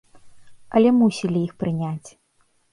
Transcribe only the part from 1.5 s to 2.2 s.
іх прыняць.